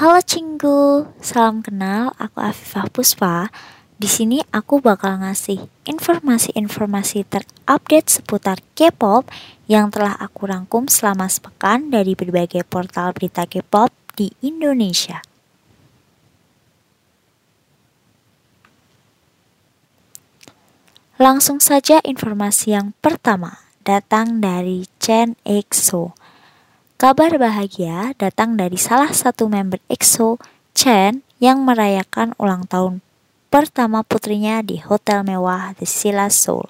Halo 0.00 0.16
Cinggu, 0.24 1.12
salam 1.20 1.60
kenal. 1.60 2.16
Aku 2.16 2.40
Afifah 2.40 2.88
Puspa. 2.88 3.52
Di 4.00 4.08
sini 4.08 4.40
aku 4.48 4.80
bakal 4.80 5.20
ngasih 5.20 5.60
informasi-informasi 5.84 7.28
terupdate 7.28 8.08
seputar 8.08 8.64
K-pop 8.72 9.28
yang 9.68 9.92
telah 9.92 10.16
aku 10.16 10.48
rangkum 10.48 10.88
selama 10.88 11.28
sepekan 11.28 11.92
dari 11.92 12.16
berbagai 12.16 12.64
portal 12.64 13.12
berita 13.12 13.44
K-pop 13.44 13.92
di 14.16 14.32
Indonesia. 14.40 15.20
Langsung 21.20 21.60
saja 21.60 22.00
informasi 22.00 22.72
yang 22.72 22.96
pertama 23.04 23.68
datang 23.84 24.40
dari 24.40 24.88
Chen 24.96 25.36
EXO. 25.44 26.16
Kabar 27.00 27.32
bahagia 27.40 28.12
datang 28.20 28.60
dari 28.60 28.76
salah 28.76 29.08
satu 29.08 29.48
member 29.48 29.80
EXO, 29.88 30.36
Chen, 30.76 31.24
yang 31.40 31.64
merayakan 31.64 32.36
ulang 32.36 32.68
tahun 32.68 33.00
pertama 33.48 34.04
putrinya 34.04 34.60
di 34.60 34.76
hotel 34.84 35.24
mewah 35.24 35.72
The 35.80 35.88
Silla 35.88 36.28
Seoul. 36.28 36.68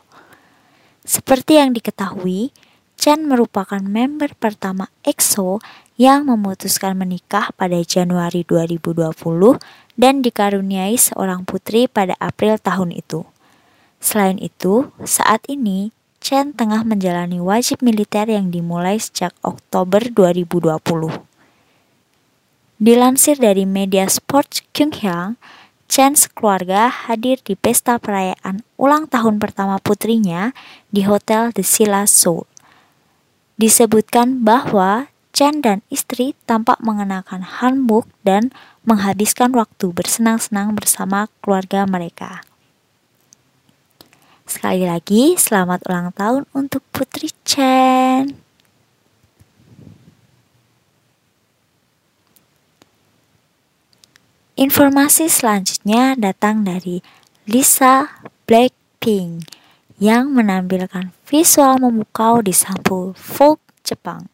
Seperti 1.03 1.59
yang 1.59 1.75
diketahui, 1.75 2.55
Chen 2.95 3.27
merupakan 3.27 3.83
member 3.83 4.30
pertama 4.39 4.87
EXO 5.03 5.59
yang 5.98 6.31
memutuskan 6.31 6.95
menikah 6.95 7.51
pada 7.59 7.83
Januari 7.83 8.47
2020 8.47 9.11
dan 9.98 10.23
dikaruniai 10.23 10.95
seorang 10.95 11.42
putri 11.42 11.91
pada 11.91 12.15
April 12.23 12.55
tahun 12.62 12.95
itu. 12.95 13.27
Selain 13.98 14.39
itu, 14.39 14.95
saat 15.03 15.42
ini 15.51 15.91
Chen 16.20 16.52
tengah 16.52 16.84
menjalani 16.84 17.41
wajib 17.41 17.80
militer 17.80 18.28
yang 18.28 18.52
dimulai 18.52 19.01
sejak 19.01 19.33
Oktober 19.41 20.05
2020. 20.05 20.77
Dilansir 22.77 23.41
dari 23.41 23.65
media 23.65 24.05
sport 24.05 24.69
Kyunghyang, 24.77 25.41
Chen 25.89 26.12
sekeluarga 26.14 26.92
hadir 26.92 27.41
di 27.41 27.56
pesta 27.56 27.97
perayaan 27.97 28.61
ulang 28.77 29.08
tahun 29.08 29.41
pertama 29.41 29.80
putrinya 29.80 30.53
di 30.92 31.08
Hotel 31.08 31.56
The 31.56 31.64
Silla 31.64 32.05
Seoul. 32.05 32.45
Disebutkan 33.56 34.45
bahwa 34.45 35.08
Chen 35.33 35.64
dan 35.64 35.80
istri 35.89 36.36
tampak 36.45 36.84
mengenakan 36.84 37.41
hanbok 37.41 38.05
dan 38.28 38.52
menghabiskan 38.84 39.56
waktu 39.56 39.89
bersenang-senang 39.97 40.77
bersama 40.77 41.33
keluarga 41.41 41.89
mereka. 41.89 42.45
Sekali 44.51 44.83
lagi, 44.83 45.39
selamat 45.39 45.87
ulang 45.87 46.11
tahun 46.11 46.43
untuk 46.59 46.83
Putri 46.91 47.31
Chen. 47.47 48.34
Informasi 54.59 55.31
selanjutnya 55.31 56.19
datang 56.19 56.67
dari 56.67 56.98
Lisa 57.47 58.11
Blackpink 58.51 59.47
yang 60.03 60.34
menampilkan 60.34 61.14
visual 61.31 61.79
memukau 61.79 62.42
di 62.42 62.51
sampul 62.51 63.14
folk 63.14 63.62
Jepang. 63.87 64.27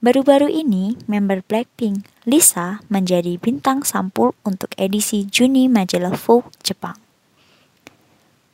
Baru-baru 0.00 0.48
ini, 0.48 0.96
member 1.04 1.44
Blackpink, 1.44 2.08
Lisa, 2.24 2.80
menjadi 2.88 3.36
bintang 3.36 3.84
sampul 3.84 4.32
untuk 4.40 4.72
edisi 4.80 5.28
Juni 5.28 5.68
majalah 5.68 6.16
Folk 6.16 6.48
Jepang. 6.64 7.01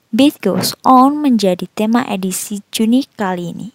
Beat 0.09 0.41
Goes 0.41 0.73
On 0.89 1.20
menjadi 1.20 1.69
tema 1.77 2.01
edisi 2.09 2.64
Juni 2.73 3.05
kali 3.20 3.53
ini, 3.53 3.69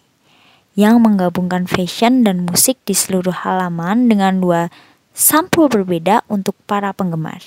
yang 0.74 0.98
menggabungkan 0.98 1.70
fashion 1.70 2.26
dan 2.26 2.42
musik 2.42 2.74
di 2.82 2.90
seluruh 2.90 3.46
halaman 3.46 4.10
dengan 4.10 4.42
dua 4.42 4.66
sampul 5.14 5.70
berbeda 5.70 6.26
untuk 6.26 6.58
para 6.66 6.90
penggemar. 6.90 7.38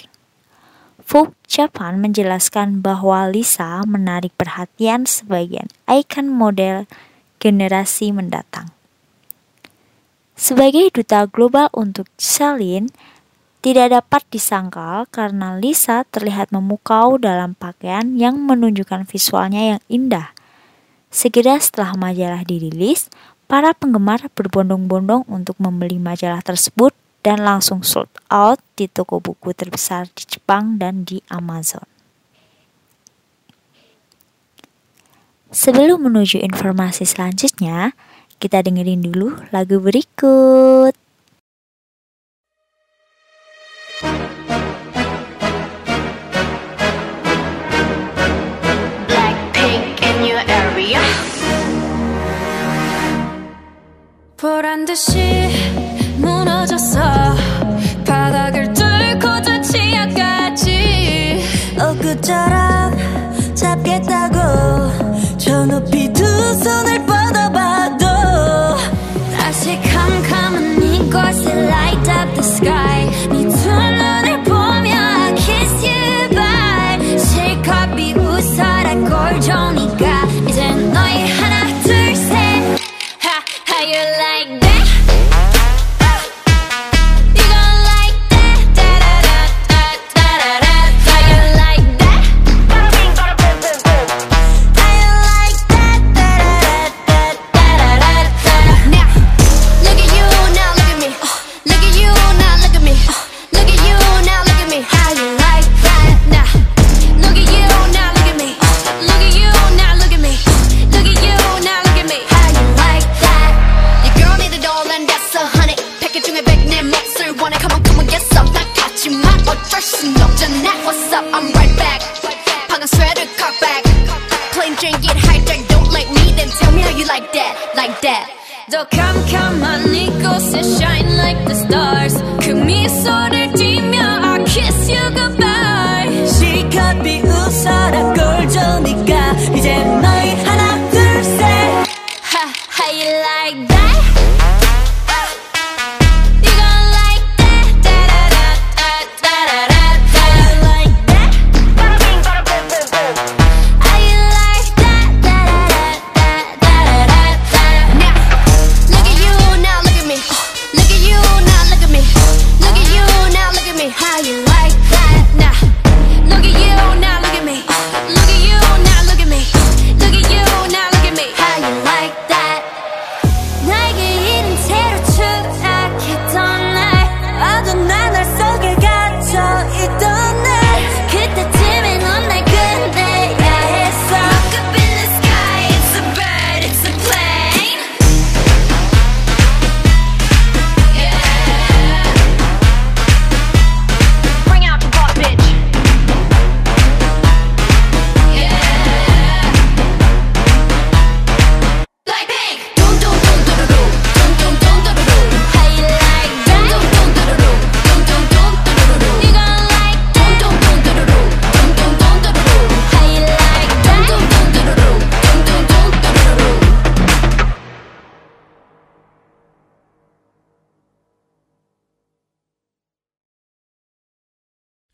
Vogue 1.03 1.35
Japan 1.51 1.99
menjelaskan 1.99 2.79
bahwa 2.79 3.27
Lisa 3.27 3.83
menarik 3.83 4.31
perhatian 4.39 5.03
sebagian 5.03 5.67
ikon 5.83 6.31
model 6.31 6.87
generasi 7.43 8.15
mendatang. 8.15 8.71
Sebagai 10.39 10.95
duta 10.95 11.27
global 11.27 11.67
untuk 11.75 12.07
Celine, 12.15 12.87
tidak 13.61 13.93
dapat 13.93 14.21
disangkal 14.29 15.09
karena 15.09 15.57
Lisa 15.57 16.05
terlihat 16.07 16.53
memukau 16.53 17.17
dalam 17.17 17.57
pakaian 17.57 18.15
yang 18.15 18.37
menunjukkan 18.37 19.09
visualnya 19.09 19.75
yang 19.75 19.81
indah. 19.89 20.31
Segera 21.09 21.57
setelah 21.57 21.97
majalah 21.97 22.45
dirilis, 22.45 23.09
para 23.47 23.71
penggemar 23.71 24.27
berbondong-bondong 24.35 25.25
untuk 25.31 25.55
membeli 25.57 25.97
majalah 25.97 26.43
tersebut 26.43 26.91
dan 27.23 27.41
langsung 27.41 27.81
sold 27.81 28.11
out 28.27 28.59
di 28.75 28.91
toko 28.91 29.23
buku 29.23 29.55
terbesar 29.55 30.11
di 30.11 30.23
Jepang 30.27 30.77
dan 30.77 31.07
di 31.07 31.23
Amazon. 31.31 31.87
Sebelum 35.47 36.03
menuju 36.03 36.43
informasi 36.43 37.07
selanjutnya, 37.07 37.95
kita 38.37 38.61
dengerin 38.61 38.99
dulu 38.99 39.31
lagu 39.55 39.79
berikut. 39.79 41.06
보란 54.57 54.85
듯이 54.85 55.51
무너졌어. 56.17 56.99
바닥을 58.07 58.73
뚫고 58.73 59.41
저 59.43 59.61
지하까지. 59.61 61.43
엊그처럼 61.77 62.97
잡겠다고 63.53 65.37
저 65.37 65.63
높이 65.63 66.11
두손 66.11 66.86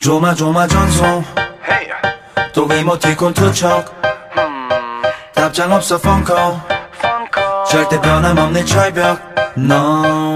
조마조마 0.03 0.67
전송. 0.67 1.23
Hey, 1.65 1.87
또 2.51 2.65
이모티콘 2.65 3.33
투척. 3.33 3.85
답장 5.33 5.71
없어 5.71 5.97
call. 5.97 6.57
절대 7.69 8.01
변함없는 8.01 8.65
철벽. 8.65 9.17
너 9.55 10.35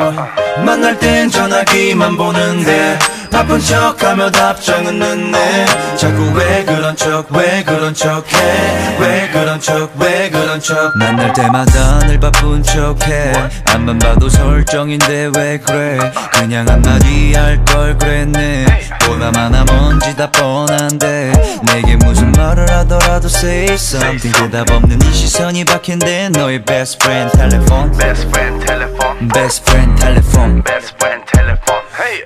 만날 0.66 0.98
땐 0.98 1.30
전화기만 1.30 2.16
보는데 2.16 2.98
바쁜 3.38 3.60
척하며 3.60 4.32
답장은 4.32 4.98
늦네. 4.98 5.66
자꾸 5.96 6.32
왜 6.34 6.66
그런 6.66 6.96
척 6.96 7.32
왜 7.32 7.64
그런 7.64 7.94
척해? 7.94 8.98
왜 9.00 9.30
그런 9.32 9.60
척 9.60 9.92
왜 10.00 10.32
그런 10.32 10.60
척? 10.60 10.98
만날 10.98 11.32
때마다 11.34 12.00
늘 12.00 12.20
바쁜 12.20 12.64
척해. 12.64 13.34
앞만 13.68 14.00
봐도 14.00 14.28
설정인데 14.28 15.30
왜 15.38 15.60
그래? 15.60 16.00
그냥 16.34 16.68
한마디 16.68 17.36
할 17.36 17.64
걸 17.66 17.96
그랬네. 18.00 18.66
보나마나 19.06 19.64
뭔지 19.66 20.16
다 20.16 20.32
뻔한데. 20.32 21.60
내게 21.72 21.96
무슨 21.98 22.32
말을 22.32 22.68
하더라도 22.72 23.28
say 23.28 23.66
something. 23.74 24.32
대답 24.36 24.72
없는 24.72 25.00
이 25.00 25.14
시선이 25.14 25.64
박힌 25.64 26.00
데 26.00 26.30
너의 26.30 26.66
best 26.66 26.98
friend 27.04 27.38
텔레폰 27.38 27.92
Best 28.00 28.28
friend 28.30 28.66
telephone. 28.66 29.28
best 29.32 29.70
friend 29.70 30.02
텔레폰 30.02 30.64
Best 30.64 30.96
friend 30.96 31.24
telephone. 31.32 31.47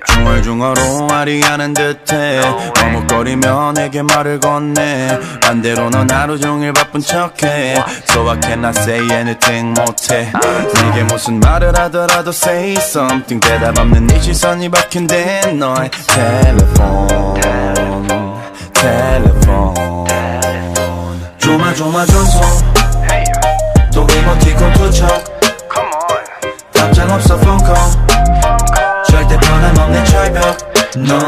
중얼중얼 0.06 0.78
옹알이하는 0.78 1.74
듯해. 1.74 2.40
머뭇거리며 2.80 3.72
내게 3.74 4.02
말을 4.02 4.40
건네. 4.40 5.18
반대로 5.40 5.90
넌 5.90 6.10
하루 6.10 6.38
종일 6.38 6.72
바쁜 6.72 7.00
척해. 7.00 7.82
So 8.08 8.28
I 8.28 8.38
cannot 8.42 8.78
say 8.78 9.00
anything 9.10 9.78
못해. 9.80 10.32
내게 10.74 11.04
무슨 11.04 11.40
말을 11.40 11.78
하더라도 11.78 12.30
say 12.30 12.72
something. 12.74 13.40
대답 13.40 13.78
없는 13.78 14.06
네 14.06 14.20
시선이 14.20 14.68
박힌 14.68 15.06
데 15.06 15.40
너의 15.58 15.90
텔레폰. 16.08 17.08
텔레폰. 18.74 20.02
조마조마 21.38 22.06
전송 22.06 22.42
hey, 23.10 23.24
또 23.92 24.06
이모티콘 24.06 24.72
투척. 24.74 25.24
답장 26.72 27.10
없어 27.10 27.36
폰콜 27.36 27.74
변함없는 29.52 30.04
철벽 30.06 30.56
너 30.96 31.18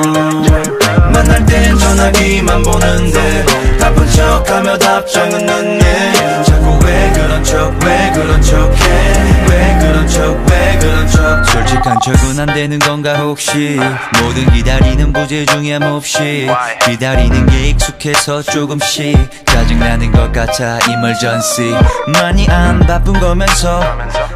만날 1.12 1.44
땐 1.44 1.76
전화기만 1.78 2.62
보는데 2.62 3.44
바쁜 3.78 4.10
척하며 4.10 4.78
답장은 4.78 5.44
늦네 5.46 6.42
자꾸 6.44 6.78
왜 6.84 7.12
그런 7.14 7.44
척 7.44 7.84
왜 7.84 8.10
그런 8.14 8.40
척해? 8.40 9.44
왜 9.50 9.78
그런 9.80 10.08
척 10.08 10.20
왜 10.50 10.78
그런 10.80 11.06
척? 11.08 11.44
솔직한 11.46 11.98
척은 12.02 12.40
안 12.40 12.46
되는 12.54 12.78
건가 12.78 13.14
혹시? 13.16 13.78
모든 14.22 14.50
기다리는 14.52 15.12
부재 15.12 15.44
중에 15.44 15.78
몹시 15.78 16.48
기다리는 16.86 17.46
게 17.46 17.68
익숙해서 17.70 18.42
조금씩 18.42 19.16
짜증나는 19.46 20.12
것 20.12 20.32
같아 20.32 20.78
emergency. 20.88 21.74
많이 22.08 22.48
안 22.48 22.80
바쁜 22.80 23.12
거면서 23.20 23.82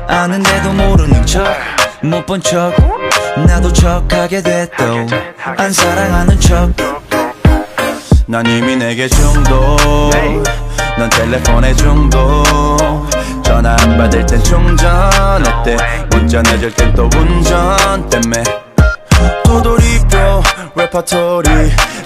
아는데도 0.06 0.72
모르는 0.72 1.24
척 1.26 1.44
못 2.02 2.24
본 2.26 2.40
척 2.42 2.72
나도 3.46 3.72
척하게 3.72 4.42
됐도 4.42 5.06
안 5.56 5.72
사랑하는 5.72 6.40
척. 6.40 6.70
난 8.26 8.44
이미 8.46 8.76
내게 8.76 9.08
중독 9.08 10.10
넌 10.98 11.08
텔레폰에 11.10 11.74
중독 11.74 12.44
전화 13.42 13.76
안 13.80 13.96
받을 13.96 14.26
땐 14.26 14.42
충전했대 14.42 15.76
문자 16.10 16.42
내줄 16.42 16.74
땐 16.74 16.92
또 16.94 17.08
운전 17.16 18.08
때문에. 18.10 18.42
도돌이표 19.44 20.42
레퍼토리. 20.74 21.48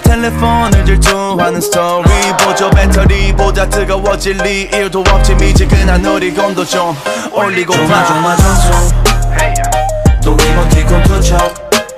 텔레폰을 0.04 0.84
질투하는 0.84 1.60
스토리. 1.60 2.08
보조 2.44 2.70
배터리보다 2.70 3.68
뜨거워질 3.68 4.36
리. 4.38 4.62
일도 4.72 5.00
없지 5.00 5.34
미지근한 5.34 6.04
우리 6.06 6.30
온도 6.38 6.64
좀 6.64 6.96
올리고 7.32 7.72
봐 7.72 8.04
조마조마전송 8.06 9.02
Hey, 9.32 9.81
또 10.24 10.36
이모티콘 10.36 11.02
투척 11.04 11.54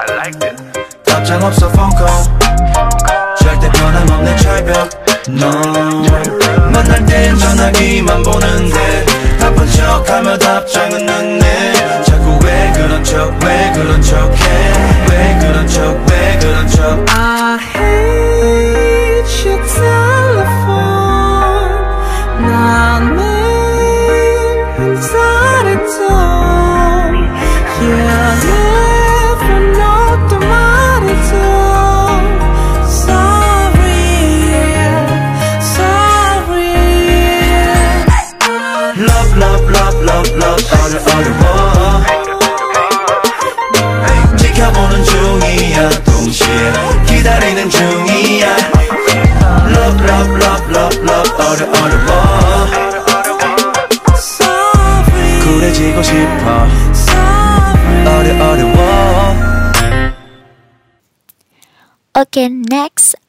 I 0.09 0.17
like 0.17 0.49
it. 0.49 0.57
답장 1.05 1.43
없어 1.43 1.69
폰콜 1.69 2.07
절대 3.41 3.71
변함없는 3.73 4.37
철벽 4.39 4.89
너 5.29 5.51
만날 6.71 7.05
땐 7.07 7.37
전화기만 7.39 8.23
보는데 8.23 9.07
바쁜 9.41 9.71
척하며 9.71 10.39
답장은 10.39 11.07
늦네. 11.07 12.03
자꾸 12.05 12.39
왜 12.45 12.73
그런 12.75 13.03
척 13.05 13.33
왜 13.45 13.73
그런 13.75 14.03
척해? 14.03 14.73
왜 15.11 15.39
그런 15.41 15.67
척 15.67 15.81
왜 16.11 16.39
그런 16.41 16.69
척? 16.69 17.05
I 17.11 17.59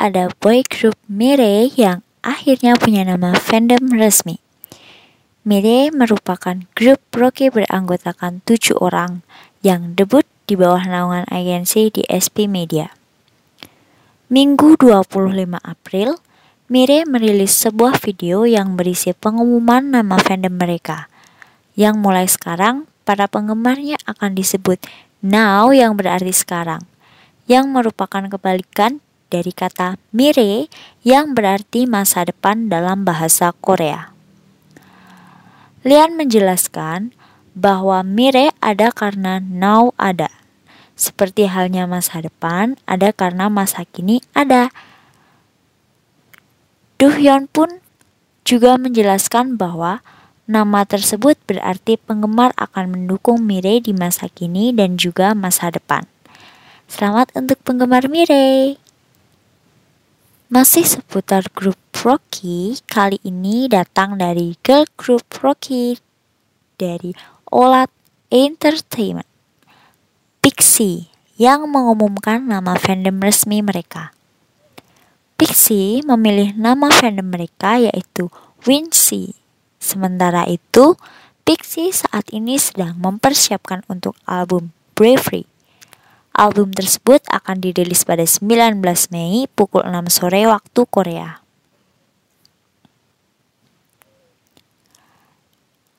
ada 0.06 0.30
boy 0.38 0.62
group 0.62 0.94
Mire 1.10 1.66
yang 1.74 2.06
akhirnya 2.22 2.78
punya 2.78 3.02
nama 3.02 3.34
fandom 3.34 3.90
resmi. 3.98 4.38
Mire 5.42 5.90
merupakan 5.90 6.62
grup 6.78 7.02
rocky 7.10 7.50
beranggotakan 7.50 8.46
tujuh 8.46 8.78
orang 8.78 9.26
yang 9.66 9.98
debut 9.98 10.22
di 10.46 10.54
bawah 10.54 10.86
naungan 10.86 11.26
agensi 11.34 11.90
di 11.90 12.06
SP 12.06 12.46
Media. 12.46 12.94
Minggu 14.30 14.78
25 14.78 15.58
April, 15.66 16.22
Mire 16.70 17.06
merilis 17.10 17.58
sebuah 17.58 17.98
video 17.98 18.46
yang 18.46 18.78
berisi 18.78 19.10
pengumuman 19.14 19.90
nama 19.90 20.22
fandom 20.22 20.54
mereka. 20.54 21.10
Yang 21.74 21.96
mulai 21.98 22.26
sekarang, 22.30 22.86
para 23.06 23.26
penggemarnya 23.26 23.98
akan 24.06 24.38
disebut 24.38 24.82
Now 25.26 25.74
yang 25.74 25.98
berarti 25.98 26.30
sekarang 26.30 26.86
yang 27.46 27.70
merupakan 27.70 28.26
kebalikan 28.26 29.05
dari 29.30 29.52
kata 29.52 29.98
mire 30.14 30.70
yang 31.02 31.34
berarti 31.34 31.90
masa 31.90 32.26
depan 32.26 32.70
dalam 32.70 33.08
bahasa 33.08 33.54
Korea. 33.58 34.14
Lian 35.86 36.18
menjelaskan 36.18 37.14
bahwa 37.54 38.02
mire 38.02 38.52
ada 38.60 38.90
karena 38.90 39.38
now 39.38 39.94
ada. 40.02 40.34
Seperti 40.96 41.46
halnya 41.46 41.86
masa 41.86 42.24
depan 42.24 42.80
ada 42.88 43.12
karena 43.12 43.52
masa 43.52 43.84
kini 43.86 44.24
ada. 44.34 44.72
Duhyeon 46.96 47.52
pun 47.52 47.84
juga 48.48 48.80
menjelaskan 48.80 49.60
bahwa 49.60 50.00
nama 50.46 50.86
tersebut 50.88 51.36
berarti 51.44 52.00
penggemar 52.00 52.56
akan 52.56 52.94
mendukung 52.94 53.44
Mire 53.44 53.82
di 53.82 53.92
masa 53.92 54.32
kini 54.32 54.72
dan 54.72 54.96
juga 54.96 55.36
masa 55.36 55.74
depan. 55.74 56.08
Selamat 56.86 57.34
untuk 57.34 57.58
penggemar 57.66 58.08
Mire. 58.08 58.85
Masih 60.46 60.86
seputar 60.86 61.50
grup 61.58 61.74
Rocky, 62.06 62.78
kali 62.86 63.18
ini 63.26 63.66
datang 63.66 64.14
dari 64.14 64.54
girl 64.62 64.86
group 64.94 65.26
Rocky 65.42 65.98
dari 66.78 67.18
Olat 67.50 67.90
Entertainment. 68.30 69.26
Pixie 70.46 71.10
yang 71.42 71.66
mengumumkan 71.66 72.46
nama 72.46 72.78
fandom 72.78 73.26
resmi 73.26 73.66
mereka. 73.66 74.14
Pixie 75.34 76.06
memilih 76.06 76.54
nama 76.54 76.94
fandom 76.94 77.26
mereka 77.26 77.82
yaitu 77.82 78.30
Wincy. 78.70 79.34
Sementara 79.82 80.46
itu, 80.46 80.94
Pixie 81.42 81.90
saat 81.90 82.30
ini 82.30 82.62
sedang 82.62 82.94
mempersiapkan 83.02 83.82
untuk 83.90 84.14
album 84.30 84.70
Bravery. 84.94 85.55
Album 86.36 86.76
tersebut 86.76 87.24
akan 87.32 87.64
dirilis 87.64 88.04
pada 88.04 88.28
19 88.28 88.84
Mei 89.16 89.48
pukul 89.48 89.88
6 89.88 90.12
sore 90.12 90.44
waktu 90.44 90.82
Korea. 90.92 91.40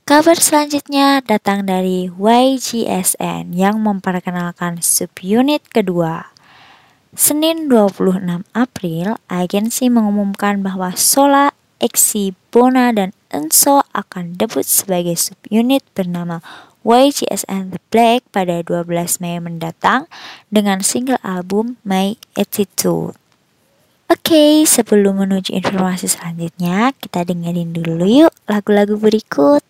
Kabar 0.05 0.37
selanjutnya 0.39 1.25
datang 1.25 1.65
dari 1.65 2.13
YGSN 2.13 3.57
yang 3.57 3.81
memperkenalkan 3.81 4.85
subunit 4.85 5.67
kedua. 5.73 6.31
Senin 7.17 7.73
26 7.73 8.45
April, 8.53 9.17
agensi 9.27 9.89
mengumumkan 9.89 10.61
bahwa 10.61 10.93
Sola, 10.95 11.57
Exi, 11.81 12.37
Bona, 12.53 12.93
dan 12.93 13.17
Enso 13.33 13.83
akan 13.97 14.37
debut 14.37 14.69
sebagai 14.69 15.17
subunit 15.17 15.83
bernama 15.97 16.45
YGS 16.87 17.43
and 17.51 17.75
the 17.75 17.83
Black 17.91 18.23
pada 18.31 18.63
12 18.63 19.19
Mei 19.19 19.43
mendatang 19.43 20.07
dengan 20.55 20.87
single 20.87 21.19
album 21.27 21.83
My 21.83 22.15
Attitude. 22.39 23.19
Oke, 24.07 24.31
okay, 24.31 24.53
sebelum 24.63 25.19
menuju 25.19 25.51
informasi 25.51 26.07
selanjutnya, 26.07 26.95
kita 26.95 27.27
dengerin 27.27 27.75
dulu 27.75 28.07
yuk 28.07 28.31
lagu-lagu 28.47 28.95
berikut. 28.95 29.66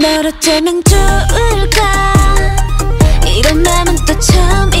너를 0.00 0.32
쩌면 0.40 0.82
좋을까? 0.82 2.14
이런 3.36 3.62
마음은 3.62 3.96
또 4.06 4.18
처음이 4.18 4.79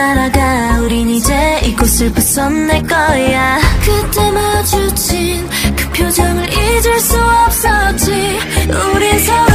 날아가 0.00 0.80
우린 0.80 1.10
이제 1.10 1.60
이곳을 1.62 2.10
벗어날 2.14 2.82
거야. 2.86 3.58
그때 3.84 4.30
마주친 4.30 5.46
그 5.76 5.90
표정을 5.90 6.50
잊을 6.50 6.98
수 6.98 7.22
없었지. 7.22 8.38
우린 8.94 9.18
서로 9.18 9.49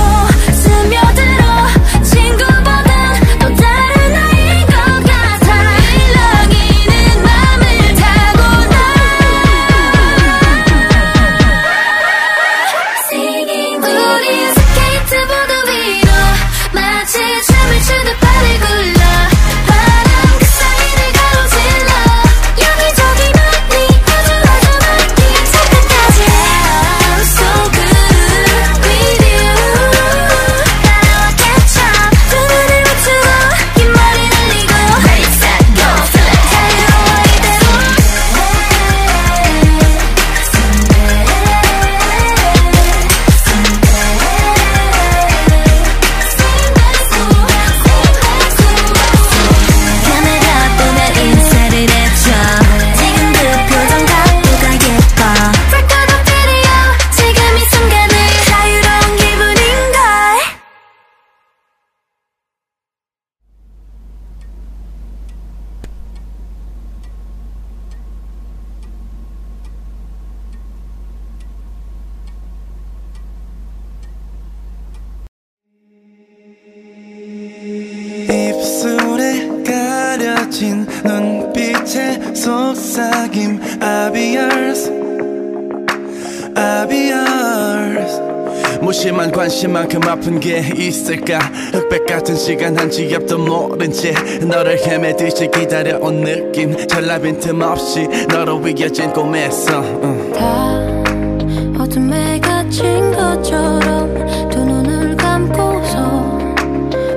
있을까 91.06 91.38
흑백 91.72 92.06
같은 92.08 92.36
시간 92.36 92.78
한지 92.78 93.12
앞도 93.15 93.38
모른 93.38 93.91
채 93.91 94.13
너를 94.41 94.78
헤매듯이 94.80 95.50
기다려온 95.52 96.22
느낌 96.22 96.76
전라 96.88 97.20
빈 97.20 97.39
틈 97.39 97.62
없이 97.62 98.08
너로 98.30 98.65
이어진 98.68 99.12
꿈에서 99.13 99.82
응. 99.82 100.32
다 100.34 101.84
어둠에 101.84 102.39
갇힌 102.39 103.12
것처럼 103.12 104.50
두 104.50 104.63
눈을 104.63 105.15
감고서 105.15 106.39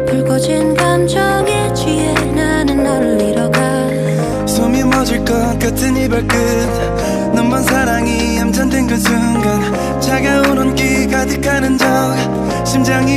붉어진 0.06 0.74
감정에 0.74 1.72
취해 1.72 2.12
나는 2.34 2.82
너를 2.82 3.22
잃어가 3.22 4.46
숨이 4.46 4.82
멎을 4.84 5.24
것 5.24 5.58
같은 5.58 5.96
이 5.96 6.08
발끝 6.08 7.34
눈먼 7.34 7.62
사랑이 7.62 8.36
얌전된 8.38 8.86
그 8.88 8.96
순간 8.98 10.00
차가운 10.00 10.58
온기 10.58 11.06
가득하는 11.06 11.78
적 11.78 11.86
심장이 12.66 13.16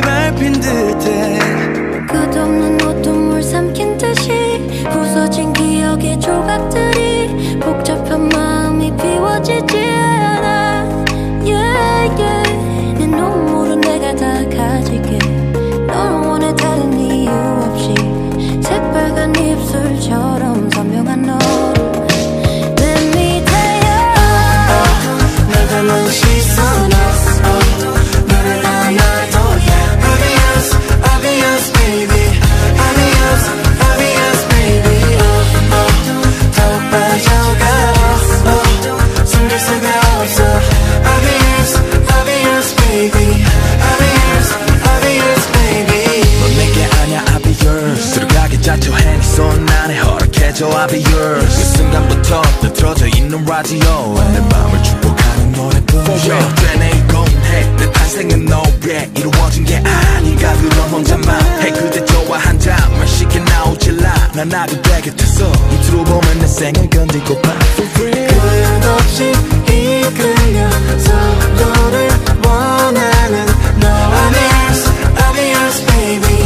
허락해줘 50.61 50.69
I'll 50.69 50.87
be 50.87 51.01
yours. 51.11 51.57
그 51.57 51.63
순간부터 51.77 52.41
뜨틀어져 52.61 53.07
있는 53.07 53.43
라디오. 53.45 54.13
내 54.31 54.39
맘을 54.39 54.83
축복하는 54.83 55.51
노래뿐 55.53 56.01
For 56.01 56.19
real. 56.19 56.55
되네 56.55 56.91
이건 56.97 57.27
해내 57.27 57.91
탄생은 57.91 58.45
너에 58.45 59.09
이루어진 59.15 59.65
게 59.65 59.77
아닌가. 59.77 60.53
그런 60.53 60.89
혼자만 60.89 61.61
해 61.61 61.71
그대 61.71 62.05
좋아 62.05 62.37
한 62.37 62.59
잔만 62.59 63.07
쉽게 63.07 63.39
나오질라. 63.39 64.31
난 64.33 64.49
나도 64.49 64.81
되게 64.81 65.15
됐어 65.15 65.51
밑으로 65.69 66.03
보면 66.03 66.39
내 66.39 66.47
생을 66.47 66.89
건들고파 66.89 67.51
For 67.75 68.09
real 68.09 68.81
끝없이 68.81 69.31
이끌려서 69.67 71.13
너를 71.59 72.09
원하는 72.43 73.45
너 73.79 73.87
I'm 73.87 74.33
yours, 74.35 74.89
I'll 75.17 75.33
be 75.33 75.51
yours 75.53 75.85
baby 75.85 76.40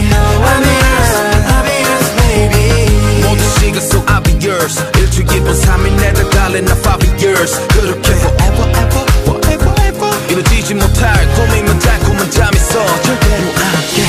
시간 3.65 3.81
속 3.81 4.05
I'll 4.05 4.23
be 4.23 4.33
yours. 4.47 4.79
일주 4.99 5.23
2분 5.23 5.49
3일 5.49 5.95
내다 5.99 6.29
달린 6.29 6.65
나5 6.65 7.23
years. 7.23 7.59
그렇게 7.69 8.11
forever 8.13 8.69
ever 8.69 9.05
forever 9.25 9.73
ever. 9.87 10.11
이루어지지 10.29 10.75
못할 10.75 11.33
꿈이면 11.33 11.79
달콤한 11.79 12.29
잠이 12.29 12.55
있어 12.57 12.85
절대로 13.01 13.47
안깨 13.65 14.01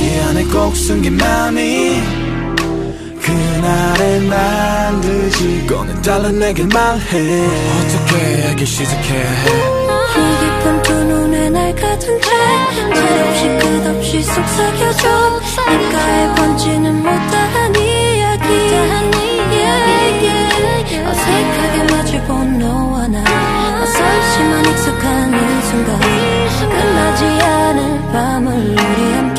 이 0.00 0.20
안에 0.28 0.44
꼭 0.44 0.76
숨긴 0.76 1.16
맘이 1.16 2.00
그날의 3.22 4.28
반드시 4.28 5.66
꺼내달라 5.66 6.30
내게 6.30 6.62
말해. 6.64 7.46
어떻게 7.48 8.48
알기 8.48 8.64
시작해. 8.66 9.26
이 10.16 10.28
깊은 10.40 10.82
두 10.82 10.92
눈에 10.92 11.50
날 11.50 11.74
가둔 11.74 12.20
채 12.20 12.30
철없이 12.94 13.48
끝없이 13.58 14.22
속삭여줘. 14.22 15.40
내가에 15.68 16.34
번지는 16.36 17.02
못다 17.02 17.55
낯설지만 23.86 24.66
익숙한 24.66 25.32
이 25.32 25.62
순간 25.62 25.98
끝나지 26.68 27.24
않을 27.24 28.12
밤을 28.12 28.52
우리 28.52 29.12
함께 29.14 29.35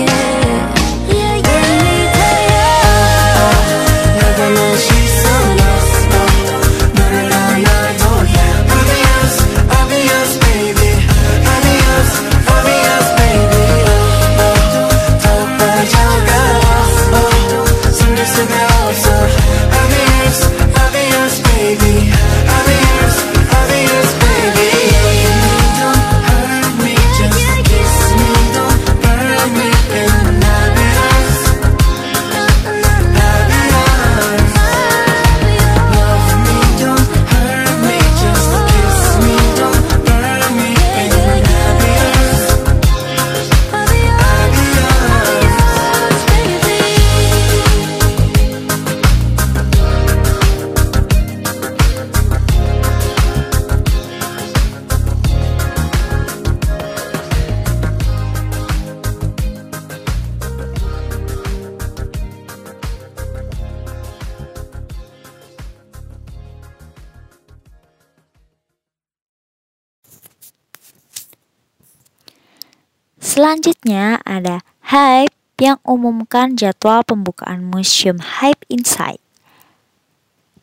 Selanjutnya 73.58 74.22
ada 74.22 74.62
Hype 74.86 75.34
yang 75.58 75.82
umumkan 75.82 76.54
jadwal 76.54 77.02
pembukaan 77.02 77.65
Museum 77.65 78.22
Hype 78.22 78.62
Inside. 78.70 79.17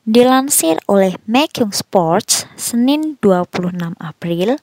Dilansir 0.07 0.79
oleh 0.87 1.19
Makyung 1.27 1.75
Sports, 1.75 2.47
Senin 2.55 3.19
26 3.19 3.99
April, 3.99 4.63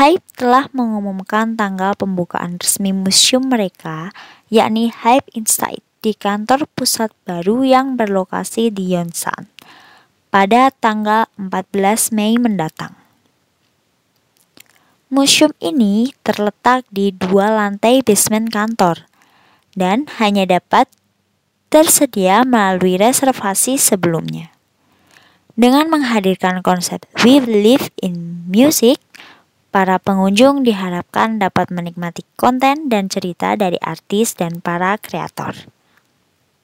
Hype 0.00 0.24
telah 0.32 0.72
mengumumkan 0.72 1.60
tanggal 1.60 1.92
pembukaan 1.92 2.56
resmi 2.56 2.96
museum 2.96 3.52
mereka, 3.52 4.16
yakni 4.48 4.88
Hype 4.88 5.28
Inside 5.36 5.84
di 6.00 6.16
kantor 6.16 6.64
pusat 6.72 7.12
baru 7.28 7.68
yang 7.68 8.00
berlokasi 8.00 8.72
di 8.72 8.96
Yonsan 8.96 9.44
pada 10.32 10.72
tanggal 10.72 11.28
14 11.36 12.16
Mei 12.16 12.40
mendatang. 12.40 12.96
Museum 15.08 15.56
ini 15.64 16.12
terletak 16.20 16.84
di 16.92 17.16
dua 17.16 17.48
lantai 17.48 18.04
basement 18.04 18.52
kantor 18.52 19.08
dan 19.72 20.04
hanya 20.20 20.44
dapat 20.44 20.84
tersedia 21.72 22.44
melalui 22.44 23.00
reservasi 23.00 23.80
sebelumnya. 23.80 24.52
Dengan 25.56 25.88
menghadirkan 25.88 26.60
konsep 26.60 27.08
We 27.24 27.40
Live 27.40 27.88
in 28.04 28.44
Music, 28.52 29.00
para 29.72 29.96
pengunjung 29.96 30.60
diharapkan 30.60 31.40
dapat 31.40 31.72
menikmati 31.72 32.28
konten 32.36 32.92
dan 32.92 33.08
cerita 33.08 33.56
dari 33.56 33.80
artis 33.80 34.36
dan 34.36 34.60
para 34.60 35.00
kreator. 35.00 35.56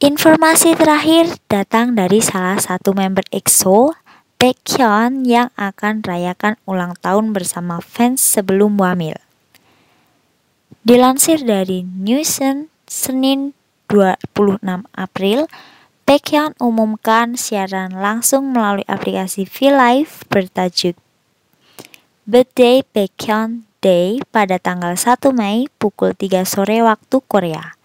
Informasi 0.04 0.76
terakhir 0.76 1.32
datang 1.48 1.96
dari 1.96 2.20
salah 2.20 2.60
satu 2.60 2.92
member 2.92 3.24
EXO, 3.32 3.96
Baekhyun 4.44 5.24
yang 5.24 5.48
akan 5.56 6.04
rayakan 6.04 6.60
ulang 6.68 7.00
tahun 7.00 7.32
bersama 7.32 7.80
fans 7.80 8.20
sebelum 8.20 8.76
wamil. 8.76 9.16
Dilansir 10.84 11.40
dari 11.48 11.80
Newsen 11.80 12.68
Senin 12.84 13.56
26 13.88 14.60
April, 14.92 15.48
Baekhyun 16.04 16.52
umumkan 16.60 17.40
siaran 17.40 17.96
langsung 17.96 18.52
melalui 18.52 18.84
aplikasi 18.84 19.48
V-Live 19.48 20.28
bertajuk 20.28 21.00
Birthday 22.28 22.84
Baekhyun 22.84 23.64
Day 23.80 24.20
pada 24.28 24.60
tanggal 24.60 24.92
1 24.92 25.24
Mei 25.32 25.72
pukul 25.80 26.12
3 26.12 26.44
sore 26.44 26.84
waktu 26.84 27.16
Korea. 27.24 27.80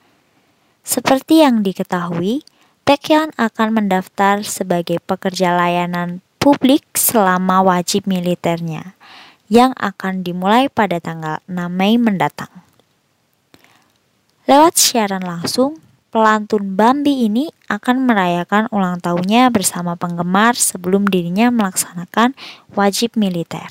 Seperti 0.83 1.39
yang 1.39 1.63
diketahui, 1.63 2.43
Baekhyun 2.83 3.31
akan 3.39 3.71
mendaftar 3.71 4.43
sebagai 4.43 4.99
pekerja 4.99 5.55
layanan 5.55 6.19
publik 6.49 6.81
selama 6.97 7.61
wajib 7.61 8.09
militernya 8.09 8.97
yang 9.53 9.69
akan 9.77 10.25
dimulai 10.25 10.65
pada 10.65 10.97
tanggal 10.97 11.37
6 11.45 11.53
Mei 11.69 12.01
mendatang. 12.01 12.49
Lewat 14.49 14.73
siaran 14.81 15.21
langsung, 15.21 15.77
pelantun 16.09 16.73
Bambi 16.73 17.29
ini 17.29 17.53
akan 17.69 18.09
merayakan 18.09 18.65
ulang 18.73 18.97
tahunnya 18.97 19.53
bersama 19.53 19.93
penggemar 19.93 20.57
sebelum 20.57 21.05
dirinya 21.05 21.53
melaksanakan 21.53 22.33
wajib 22.73 23.13
militer. 23.13 23.69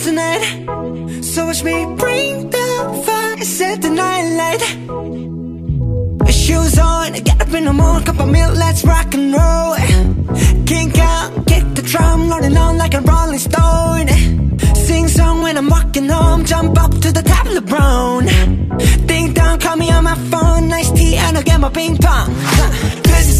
Tonight 0.00 0.64
So 1.22 1.46
watch 1.46 1.62
me 1.62 1.84
bring 1.94 2.48
the 2.48 2.66
fire, 3.04 3.44
set 3.44 3.82
the 3.82 3.90
night 3.90 4.32
light 4.34 5.39
Shoes 6.50 6.80
on, 6.80 7.12
get 7.12 7.40
up 7.40 7.54
in 7.54 7.64
the 7.64 7.72
morning, 7.72 8.04
cup 8.04 8.18
of 8.18 8.28
milk, 8.28 8.56
let's 8.56 8.82
rock 8.84 9.14
and 9.14 9.32
roll. 9.32 9.76
Kink 10.66 10.98
out, 10.98 11.46
kick 11.46 11.64
the 11.76 11.82
drum, 11.82 12.28
rolling 12.28 12.56
on 12.56 12.76
like 12.76 12.92
a 12.94 13.00
rolling 13.02 13.38
stone. 13.38 14.08
Sing 14.74 15.06
song 15.06 15.42
when 15.42 15.56
I'm 15.56 15.68
walking 15.68 16.08
home, 16.08 16.44
jump 16.44 16.76
up 16.76 16.90
to 16.90 17.12
the 17.12 17.22
top 17.22 17.46
of 17.46 17.54
the 17.54 17.60
brown 17.60 18.24
Ding 19.06 19.32
dong, 19.32 19.60
call 19.60 19.76
me 19.76 19.92
on 19.92 20.02
my 20.02 20.16
phone, 20.30 20.66
nice 20.68 20.90
tea 20.90 21.14
and 21.14 21.36
I'll 21.36 21.44
get 21.44 21.60
my 21.60 21.68
ping 21.68 21.96
pong. 21.96 22.34
This 23.04 23.39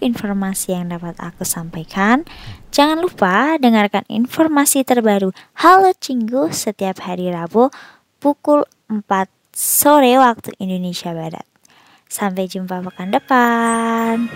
informasi 0.00 0.74
yang 0.74 0.90
dapat 0.90 1.16
aku 1.20 1.46
sampaikan. 1.46 2.24
Jangan 2.74 3.00
lupa 3.00 3.56
dengarkan 3.60 4.02
informasi 4.08 4.82
terbaru 4.82 5.30
Halo 5.60 5.92
Cinggu 5.96 6.50
setiap 6.50 7.04
hari 7.04 7.30
Rabu 7.30 7.68
pukul 8.18 8.66
4 8.88 9.04
sore 9.54 10.16
waktu 10.18 10.56
Indonesia 10.60 11.12
Barat. 11.14 11.46
Sampai 12.10 12.50
jumpa 12.50 12.82
pekan 12.82 13.14
depan. 13.14 14.26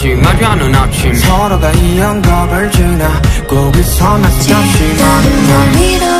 없이 0.00 0.14
마주하는 0.14 0.74
아침. 0.74 1.14
서로가 1.14 1.70
이 1.72 1.98
영겁을 1.98 2.70
지나 2.70 3.20
고비서 3.46 4.18
만났지만 4.18 4.96
난 5.48 6.19